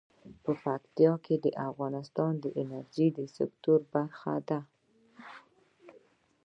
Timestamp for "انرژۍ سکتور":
2.61-3.79